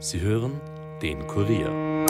[0.00, 0.60] Sie hören
[1.02, 2.06] den Kurier.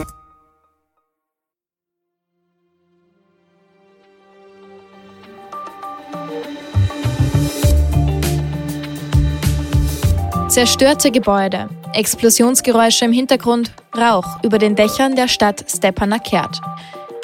[10.49, 16.61] Zerstörte Gebäude, Explosionsgeräusche im Hintergrund, Rauch über den Dächern der Stadt Stepanakert.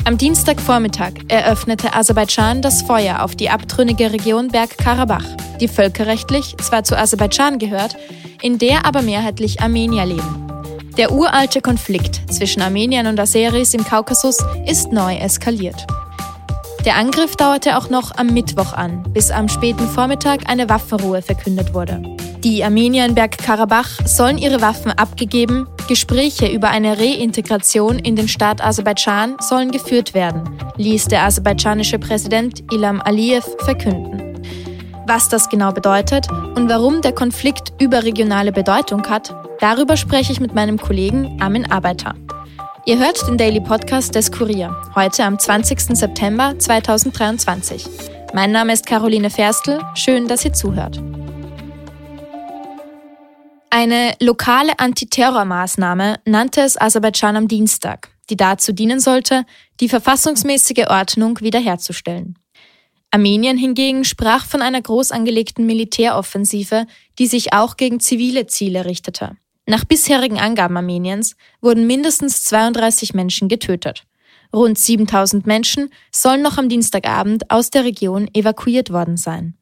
[0.06, 5.26] Am Dienstagvormittag eröffnete Aserbaidschan das Feuer auf die abtrünnige Region Bergkarabach,
[5.62, 7.96] die völkerrechtlich zwar zu Aserbaidschan gehört,
[8.42, 10.45] in der aber mehrheitlich Armenier leben.
[10.98, 15.86] Der uralte Konflikt zwischen Armeniern und Aseris im Kaukasus ist neu eskaliert.
[16.86, 21.74] Der Angriff dauerte auch noch am Mittwoch an, bis am späten Vormittag eine Waffenruhe verkündet
[21.74, 22.02] wurde.
[22.44, 28.64] Die Armenier in Bergkarabach sollen ihre Waffen abgegeben, Gespräche über eine Reintegration in den Staat
[28.64, 30.44] Aserbaidschan sollen geführt werden,
[30.78, 34.25] ließ der aserbaidschanische Präsident Ilham Aliyev verkünden.
[35.08, 40.56] Was das genau bedeutet und warum der Konflikt überregionale Bedeutung hat, darüber spreche ich mit
[40.56, 42.16] meinem Kollegen Armin Arbeiter.
[42.88, 45.96] Ihr hört den Daily Podcast des Kurier, heute am 20.
[45.96, 47.86] September 2023.
[48.34, 51.00] Mein Name ist Caroline Ferstl, schön, dass ihr zuhört.
[53.70, 59.46] Eine lokale Antiterrormaßnahme nannte es Aserbaidschan am Dienstag, die dazu dienen sollte,
[59.80, 62.40] die verfassungsmäßige Ordnung wiederherzustellen.
[63.16, 66.86] Armenien hingegen sprach von einer groß angelegten Militäroffensive,
[67.18, 69.38] die sich auch gegen zivile Ziele richtete.
[69.66, 74.04] Nach bisherigen Angaben Armeniens wurden mindestens 32 Menschen getötet.
[74.54, 79.56] Rund 7000 Menschen sollen noch am Dienstagabend aus der Region evakuiert worden sein.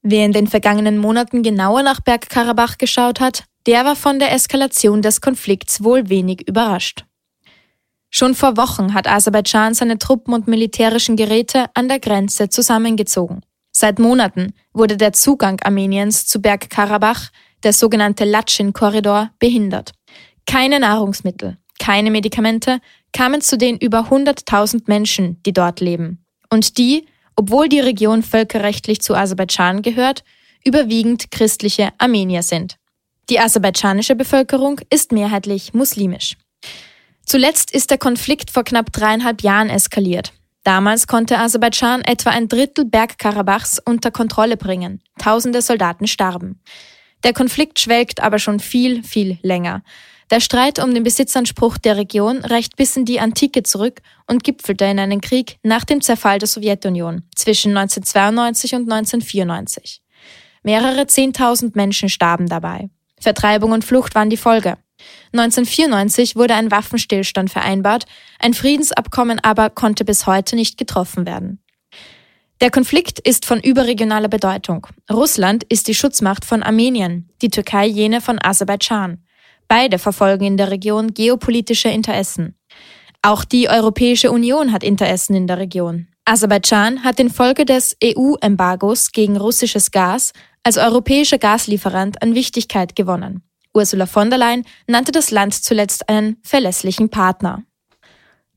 [0.00, 5.02] Wer in den vergangenen Monaten genauer nach Bergkarabach geschaut hat, der war von der Eskalation
[5.02, 7.04] des Konflikts wohl wenig überrascht.
[8.16, 13.40] Schon vor Wochen hat Aserbaidschan seine Truppen und militärischen Geräte an der Grenze zusammengezogen.
[13.72, 17.30] Seit Monaten wurde der Zugang Armeniens zu Bergkarabach,
[17.64, 19.94] der sogenannte Latschin-Korridor, behindert.
[20.46, 22.78] Keine Nahrungsmittel, keine Medikamente
[23.12, 26.24] kamen zu den über 100.000 Menschen, die dort leben.
[26.50, 30.22] Und die obwohl die Region völkerrechtlich zu Aserbaidschan gehört,
[30.64, 32.76] überwiegend christliche Armenier sind.
[33.30, 36.36] Die aserbaidschanische Bevölkerung ist mehrheitlich muslimisch.
[37.26, 40.32] Zuletzt ist der Konflikt vor knapp dreieinhalb Jahren eskaliert.
[40.62, 45.02] Damals konnte Aserbaidschan etwa ein Drittel Bergkarabachs unter Kontrolle bringen.
[45.18, 46.60] Tausende Soldaten starben.
[47.22, 49.82] Der Konflikt schwelgt aber schon viel, viel länger.
[50.30, 54.86] Der Streit um den Besitzanspruch der Region reicht bis in die Antike zurück und gipfelte
[54.86, 60.02] in einen Krieg nach dem Zerfall der Sowjetunion zwischen 1992 und 1994.
[60.62, 62.88] Mehrere Zehntausend Menschen starben dabei.
[63.20, 64.78] Vertreibung und Flucht waren die Folge.
[65.32, 68.04] 1994 wurde ein Waffenstillstand vereinbart,
[68.38, 71.60] ein Friedensabkommen aber konnte bis heute nicht getroffen werden.
[72.60, 74.86] Der Konflikt ist von überregionaler Bedeutung.
[75.12, 79.22] Russland ist die Schutzmacht von Armenien, die Türkei jene von Aserbaidschan.
[79.68, 82.56] Beide verfolgen in der Region geopolitische Interessen.
[83.22, 86.08] Auch die Europäische Union hat Interessen in der Region.
[86.26, 90.32] Aserbaidschan hat infolge des EU-Embargos gegen russisches Gas
[90.62, 93.42] als europäischer Gaslieferant an Wichtigkeit gewonnen.
[93.74, 97.62] Ursula von der Leyen nannte das Land zuletzt einen verlässlichen Partner.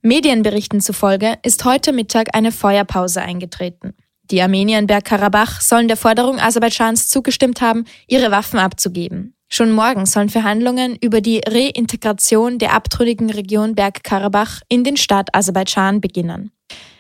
[0.02, 3.94] Medienberichten zufolge ist heute Mittag eine Feuerpause eingetreten.
[4.30, 9.34] Die Armenier in Bergkarabach sollen der Forderung Aserbaidschans zugestimmt haben, ihre Waffen abzugeben.
[9.50, 16.02] Schon morgen sollen Verhandlungen über die Reintegration der abtrünnigen Region Bergkarabach in den Staat Aserbaidschan
[16.02, 16.52] beginnen.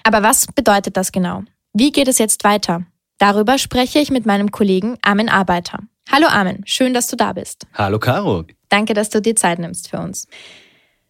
[0.03, 1.44] Aber was bedeutet das genau?
[1.73, 2.85] Wie geht es jetzt weiter?
[3.17, 5.79] Darüber spreche ich mit meinem Kollegen Armin Arbeiter.
[6.09, 7.68] Hallo Armin, schön, dass du da bist.
[7.73, 8.45] Hallo Caro.
[8.69, 10.28] Danke, dass du dir Zeit nimmst für uns.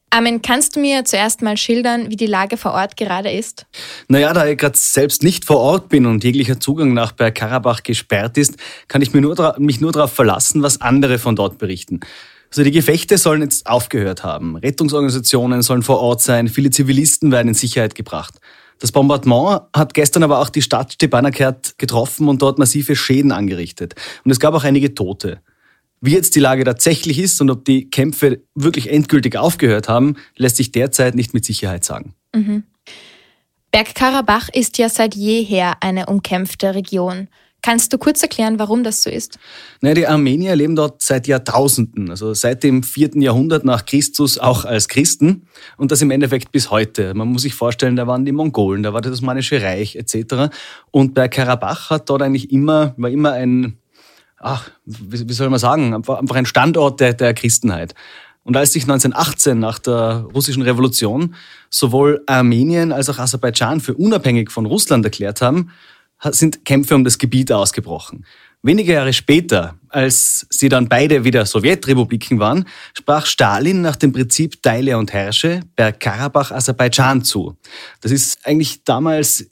[0.10, 3.66] Armin, kannst du mir zuerst mal schildern, wie die Lage vor Ort gerade ist?
[4.08, 8.38] Naja, da ich gerade selbst nicht vor Ort bin und jeglicher Zugang nach Bergkarabach gesperrt
[8.38, 8.56] ist,
[8.88, 12.00] kann ich mich nur, mich nur darauf verlassen, was andere von dort berichten.
[12.50, 14.56] Also die Gefechte sollen jetzt aufgehört haben.
[14.56, 18.36] Rettungsorganisationen sollen vor Ort sein, viele Zivilisten werden in Sicherheit gebracht.
[18.80, 23.96] Das Bombardement hat gestern aber auch die Stadt Stepanakert getroffen und dort massive Schäden angerichtet.
[24.24, 25.42] Und es gab auch einige Tote.
[26.00, 30.58] Wie jetzt die Lage tatsächlich ist und ob die Kämpfe wirklich endgültig aufgehört haben, lässt
[30.58, 32.14] sich derzeit nicht mit Sicherheit sagen.
[32.36, 32.64] Mhm.
[33.72, 37.28] Bergkarabach ist ja seit jeher eine umkämpfte Region.
[37.68, 39.40] Kannst du kurz erklären, warum das so ist?
[39.82, 44.64] Naja, die Armenier leben dort seit Jahrtausenden, also seit dem vierten Jahrhundert nach Christus auch
[44.64, 47.14] als Christen und das im Endeffekt bis heute.
[47.14, 50.50] Man muss sich vorstellen, da waren die Mongolen, da war das Osmanische Reich etc.
[50.92, 53.78] Und bei Karabach hat dort eigentlich immer, war immer ein
[54.40, 57.96] ach, wie, soll man sagen, einfach ein Standort der, der Christenheit.
[58.44, 61.36] Und als sich 1918 nach der russischen Revolution
[61.70, 65.72] sowohl Armenien als auch Aserbaidschan für unabhängig von Russland erklärt haben,
[66.24, 68.26] sind Kämpfe um das Gebiet ausgebrochen.
[68.64, 72.66] Wenige Jahre später, als sie dann beide wieder Sowjetrepubliken waren,
[72.98, 77.56] sprach Stalin nach dem Prinzip Teile und Herrsche Bergkarabach Aserbaidschan zu.
[78.02, 79.46] Das ist eigentlich damals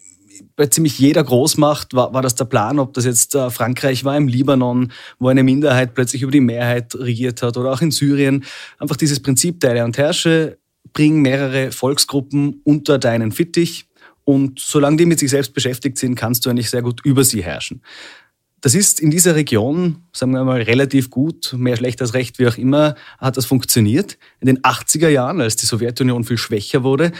[0.56, 4.18] bei ziemlich jeder Großmacht war, war das der Plan, ob das jetzt äh, Frankreich war
[4.18, 8.44] im Libanon, wo eine Minderheit plötzlich über die Mehrheit regiert hat, oder auch in Syrien.
[8.80, 10.58] Einfach dieses Prinzip Teile und Herrsche,
[10.94, 13.88] bring mehrere Volksgruppen unter deinen Fittich
[14.26, 17.44] und solange die mit sich selbst beschäftigt sind, kannst du eigentlich sehr gut über sie
[17.44, 17.82] herrschen.
[18.62, 22.48] Das ist in dieser Region, sagen wir mal, relativ gut, mehr schlecht als recht, wie
[22.48, 24.18] auch immer, hat das funktioniert.
[24.40, 27.12] In den 80er Jahren, als die Sowjetunion viel schwächer wurde,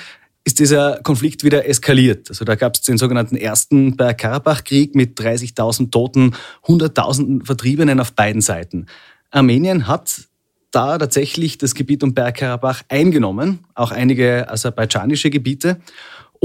[0.44, 2.30] ist dieser Konflikt wieder eskaliert.
[2.30, 8.42] Also da gab es den sogenannten ersten Bergkarabach-Krieg mit 30.000 Toten, 100.000 Vertriebenen auf beiden
[8.42, 8.88] Seiten.
[9.30, 10.22] Armenien hat
[10.72, 15.80] da tatsächlich das Gebiet um Bergkarabach eingenommen, auch einige aserbaidschanische Gebiete.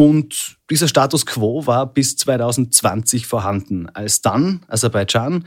[0.00, 5.44] Und dieser Status quo war bis 2020 vorhanden, als dann Aserbaidschan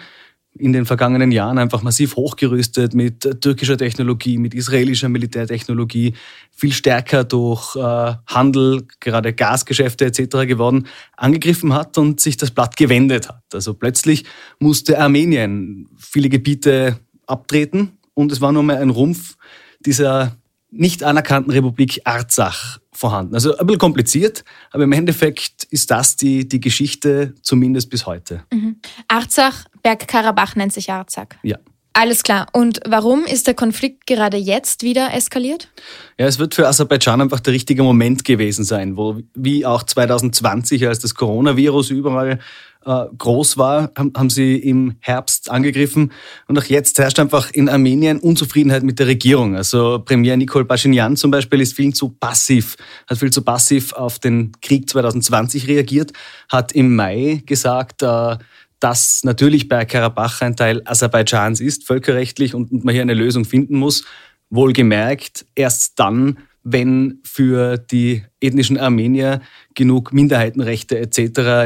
[0.55, 6.13] in den vergangenen Jahren einfach massiv hochgerüstet mit türkischer Technologie, mit israelischer Militärtechnologie,
[6.51, 10.47] viel stärker durch äh, Handel, gerade Gasgeschäfte etc.
[10.47, 10.85] geworden,
[11.17, 13.41] angegriffen hat und sich das Blatt gewendet hat.
[13.55, 14.23] Also plötzlich
[14.59, 19.35] musste Armenien viele Gebiete abtreten und es war nur mehr ein Rumpf
[19.83, 20.37] dieser
[20.69, 23.33] nicht anerkannten Republik Arzach vorhanden.
[23.33, 28.43] Also ein bisschen kompliziert, aber im Endeffekt ist das die, die Geschichte zumindest bis heute.
[28.51, 28.77] Mhm.
[29.07, 31.27] Arzach, Bergkarabach nennt sich Arzach.
[31.43, 31.57] Ja.
[31.95, 32.47] Alles klar.
[32.53, 35.69] Und warum ist der Konflikt gerade jetzt wieder eskaliert?
[36.17, 40.87] Ja, es wird für Aserbaidschan einfach der richtige Moment gewesen sein, wo wie auch 2020,
[40.87, 42.39] als das Coronavirus überall
[42.85, 46.11] äh, groß war, haben, haben sie im Herbst angegriffen.
[46.47, 49.55] Und auch jetzt herrscht einfach in Armenien Unzufriedenheit mit der Regierung.
[49.55, 52.75] Also Premier Nikol Pashinyan zum Beispiel ist viel zu passiv,
[53.07, 56.11] hat viel zu passiv auf den Krieg 2020 reagiert,
[56.49, 58.37] hat im Mai gesagt, äh,
[58.83, 63.77] dass natürlich bei Karabach ein Teil Aserbaidschans ist, völkerrechtlich, und man hier eine Lösung finden
[63.77, 64.03] muss.
[64.49, 69.41] Wohlgemerkt, erst dann, wenn für die ethnischen Armenier
[69.73, 71.17] genug Minderheitenrechte etc.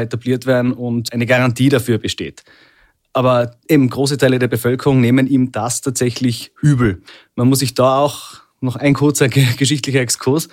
[0.02, 2.44] etabliert werden und eine Garantie dafür besteht.
[3.12, 7.02] Aber eben große Teile der Bevölkerung nehmen ihm das tatsächlich übel.
[7.34, 10.48] Man muss sich da auch noch ein kurzer geschichtlicher Exkurs.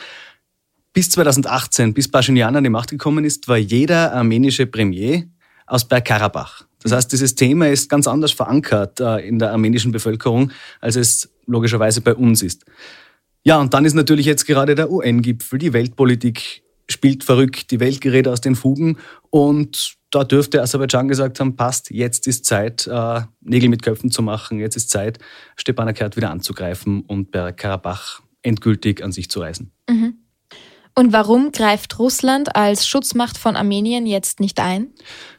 [0.93, 5.27] Bis 2018, bis Pashinyan an die Macht gekommen ist, war jeder armenische Premier
[5.65, 6.65] aus Bergkarabach.
[6.81, 10.51] Das heißt, dieses Thema ist ganz anders verankert äh, in der armenischen Bevölkerung,
[10.81, 12.65] als es logischerweise bei uns ist.
[13.43, 18.01] Ja, und dann ist natürlich jetzt gerade der UN-Gipfel, die Weltpolitik spielt verrückt, die Welt
[18.01, 18.97] gerät aus den Fugen
[19.31, 24.21] und da dürfte Aserbaidschan gesagt haben, passt, jetzt ist Zeit, äh, Nägel mit Köpfen zu
[24.21, 25.19] machen, jetzt ist Zeit,
[25.55, 29.71] Stepanakert wieder anzugreifen und Karabach endgültig an sich zu reißen.
[29.89, 30.24] Mhm.
[30.97, 34.87] Und warum greift Russland als Schutzmacht von Armenien jetzt nicht ein?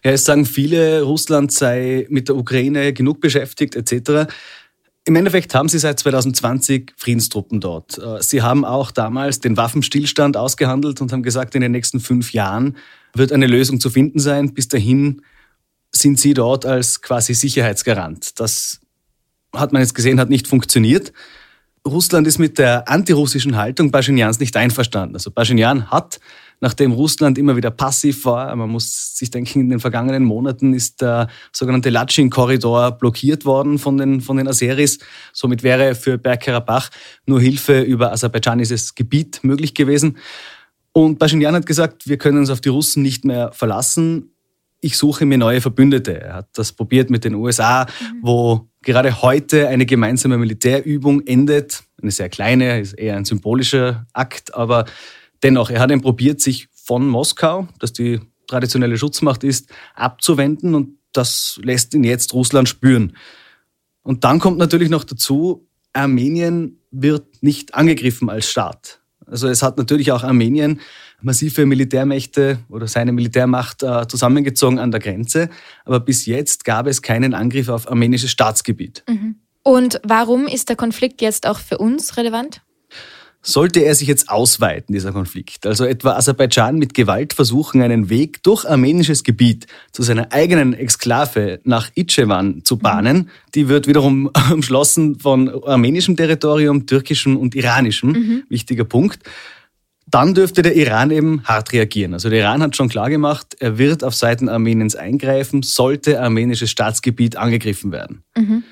[0.04, 4.30] Ja, es sagen viele, Russland sei mit der Ukraine genug beschäftigt etc.
[5.06, 7.96] Im Endeffekt haben sie seit 2020 Friedenstruppen dort.
[7.96, 12.34] Äh, sie haben auch damals den Waffenstillstand ausgehandelt und haben gesagt, in den nächsten fünf
[12.34, 12.76] Jahren
[13.14, 14.52] wird eine Lösung zu finden sein.
[14.52, 15.22] Bis dahin
[15.90, 18.38] sind sie dort als quasi Sicherheitsgarant.
[18.40, 18.80] Das
[19.54, 21.14] hat man jetzt gesehen, hat nicht funktioniert.
[21.86, 25.14] Russland ist mit der antirussischen Haltung Paschinyans nicht einverstanden.
[25.14, 26.20] Also Pashinyan hat
[26.60, 28.54] nachdem Russland immer wieder passiv war.
[28.56, 33.96] Man muss sich denken, in den vergangenen Monaten ist der sogenannte Latschin-Korridor blockiert worden von
[33.98, 34.98] den, von den Aseris.
[35.32, 36.90] Somit wäre für Bergkarabach
[37.26, 40.16] nur Hilfe über aserbaidschanisches Gebiet möglich gewesen.
[40.92, 44.30] Und Pashinyan hat gesagt, wir können uns auf die Russen nicht mehr verlassen.
[44.80, 46.20] Ich suche mir neue Verbündete.
[46.20, 48.18] Er hat das probiert mit den USA, mhm.
[48.22, 51.82] wo gerade heute eine gemeinsame Militärübung endet.
[52.00, 54.86] Eine sehr kleine, ist eher ein symbolischer Akt, aber
[55.42, 60.98] Dennoch, er hat ihn probiert, sich von Moskau, das die traditionelle Schutzmacht ist, abzuwenden und
[61.12, 63.16] das lässt ihn jetzt Russland spüren.
[64.02, 69.00] Und dann kommt natürlich noch dazu, Armenien wird nicht angegriffen als Staat.
[69.26, 70.80] Also es hat natürlich auch Armenien
[71.20, 75.48] massive Militärmächte oder seine Militärmacht äh, zusammengezogen an der Grenze,
[75.84, 79.04] aber bis jetzt gab es keinen Angriff auf armenisches Staatsgebiet.
[79.08, 79.36] Mhm.
[79.62, 82.62] Und warum ist der Konflikt jetzt auch für uns relevant?
[83.42, 88.42] Sollte er sich jetzt ausweiten, dieser Konflikt, also etwa Aserbaidschan mit Gewalt versuchen, einen Weg
[88.42, 93.28] durch armenisches Gebiet zu seiner eigenen Exklave nach Itschewan zu bahnen, mhm.
[93.54, 98.42] die wird wiederum umschlossen von armenischem Territorium, türkischem und iranischem, mhm.
[98.48, 99.20] wichtiger Punkt.
[100.08, 102.14] Dann dürfte der Iran eben hart reagieren.
[102.14, 107.36] Also der Iran hat schon klargemacht, er wird auf Seiten Armeniens eingreifen, sollte armenisches Staatsgebiet
[107.36, 108.22] angegriffen werden.
[108.36, 108.62] Mhm.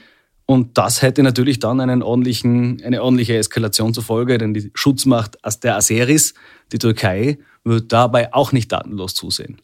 [0.46, 5.38] Und das hätte natürlich dann einen ordentlichen, eine ordentliche Eskalation zur Folge, denn die Schutzmacht
[5.62, 6.34] der Aseris,
[6.70, 9.60] die Türkei, wird dabei auch nicht datenlos zusehen.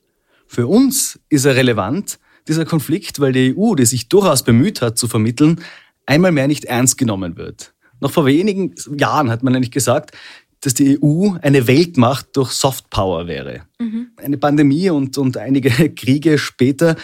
[0.47, 4.99] Für uns ist er relevant, dieser Konflikt, weil die EU, die sich durchaus bemüht hat
[4.99, 5.61] zu vermitteln,
[6.07, 7.75] einmal mehr nicht ernst genommen wird.
[8.01, 10.13] Noch vor wenigen Jahren hat man nämlich gesagt,
[10.61, 13.63] dass die EU eine Weltmacht durch Softpower wäre.
[13.79, 14.09] Mhm.
[14.17, 16.97] Eine Pandemie und, und einige Kriege später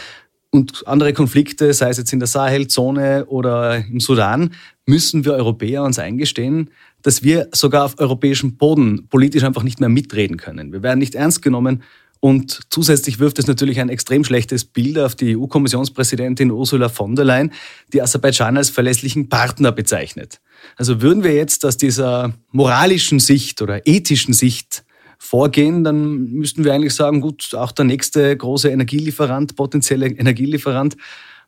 [0.50, 4.50] und andere Konflikte, sei es jetzt in der Sahelzone oder im Sudan,
[4.86, 6.70] müssen wir Europäer uns eingestehen,
[7.02, 10.72] dass wir sogar auf europäischem Boden politisch einfach nicht mehr mitreden können.
[10.72, 11.82] Wir werden nicht ernst genommen
[12.20, 17.24] und zusätzlich wirft es natürlich ein extrem schlechtes Bild auf die EU-Kommissionspräsidentin Ursula von der
[17.24, 17.52] Leyen,
[17.92, 20.40] die Aserbaidschan als verlässlichen Partner bezeichnet.
[20.76, 24.84] Also würden wir jetzt aus dieser moralischen Sicht oder ethischen Sicht
[25.18, 30.96] vorgehen, dann müssten wir eigentlich sagen, gut, auch der nächste große Energielieferant, potenzielle Energielieferant,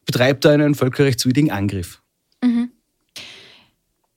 [0.06, 2.00] betreibt da einen völkerrechtswidrigen Angriff.
[2.42, 2.70] Mhm.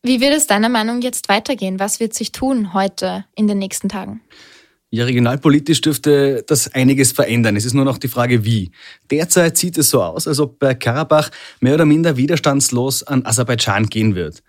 [0.04, 1.80] Wie wird es deiner Meinung jetzt weitergehen?
[1.80, 4.22] Was wird sich tun heute in den nächsten Tagen?
[4.90, 7.56] Ja, regionalpolitisch dürfte das einiges verändern.
[7.56, 8.72] Es ist nur noch die Frage, wie.
[9.10, 11.30] Derzeit sieht es so aus, als ob bei Karabach
[11.62, 14.44] mehr oder minder widerstandslos an Aserbaidschan gehen wird.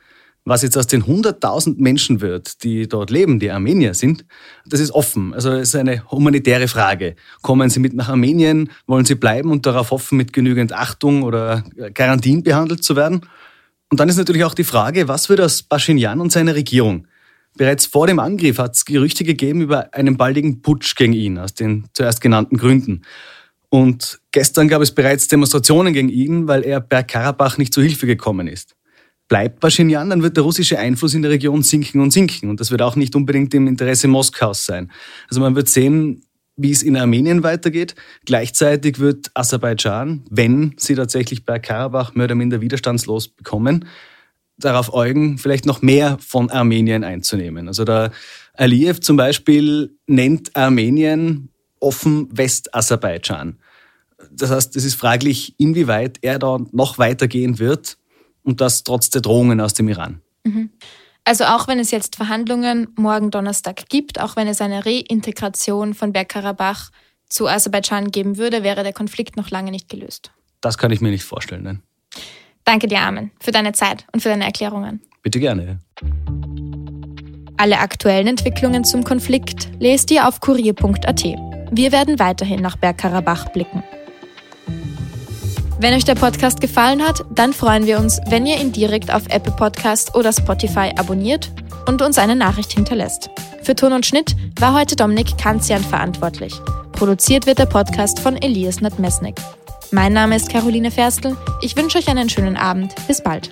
[0.45, 4.25] Was jetzt aus den 100.000 Menschen wird, die dort leben, die Armenier sind,
[4.67, 5.33] das ist offen.
[5.35, 7.15] Also es ist eine humanitäre Frage.
[7.43, 11.63] Kommen sie mit nach Armenien, wollen sie bleiben und darauf hoffen, mit genügend Achtung oder
[11.95, 13.21] Garantien behandelt zu werden?
[13.89, 17.07] Und dann ist natürlich auch die Frage, was wird aus Pashinyan und seiner Regierung?
[17.57, 21.55] Bereits vor dem Angriff hat es Gerüchte gegeben über einen baldigen Putsch gegen ihn, aus
[21.55, 23.03] den zuerst genannten Gründen.
[23.69, 28.07] Und gestern gab es bereits Demonstrationen gegen ihn, weil er per Karabach nicht zu Hilfe
[28.07, 28.75] gekommen ist.
[29.33, 32.51] Bleibt Pashinyan, dann wird der russische Einfluss in der Region sinken und sinken.
[32.51, 34.93] Und das wird auch nicht unbedingt im Interesse Moskaus sein.
[35.31, 36.23] Also man wird sehen,
[36.57, 37.95] wie es in Armenien weitergeht.
[38.27, 43.87] Gleichzeitig wird Aserbaidschan, wenn sie tatsächlich bei Karabach mehr oder minder widerstandslos bekommen,
[44.59, 47.69] darauf Eugen, vielleicht noch mehr von Armenien einzunehmen.
[47.69, 48.13] Also der
[48.53, 51.49] Aliyev zum Beispiel nennt Armenien
[51.81, 53.57] offen Westaserbaidschan.
[54.31, 57.97] Das heißt, es ist fraglich, inwieweit er da noch weitergehen wird
[58.43, 60.21] und das trotz der Drohungen aus dem Iran.
[60.45, 60.71] Mhm.
[61.25, 66.13] Also auch wenn es jetzt Verhandlungen morgen Donnerstag gibt, auch wenn es eine Reintegration von
[66.13, 66.91] Bergkarabach
[67.29, 70.33] zu Aserbaidschan geben würde, wäre der Konflikt noch lange nicht gelöst.
[70.61, 71.63] Das kann ich mir nicht vorstellen.
[71.63, 71.83] Nein.
[72.65, 75.01] Danke dir, Armin, für deine Zeit und für deine Erklärungen.
[75.23, 75.79] Bitte gerne.
[77.57, 81.25] Alle aktuellen Entwicklungen zum Konflikt lest ihr auf kurier.at.
[81.71, 83.83] Wir werden weiterhin nach Bergkarabach blicken.
[85.83, 89.25] Wenn euch der Podcast gefallen hat, dann freuen wir uns, wenn ihr ihn direkt auf
[89.31, 91.51] Apple Podcast oder Spotify abonniert
[91.89, 93.31] und uns eine Nachricht hinterlässt.
[93.65, 96.55] Für Ton und Schnitt war heute Dominik Kanzian verantwortlich.
[96.93, 99.35] Produziert wird der Podcast von Elias Nadmesnik.
[99.91, 101.37] Mein Name ist Caroline Ferstl.
[101.63, 102.95] Ich wünsche euch einen schönen Abend.
[103.09, 103.51] Bis bald.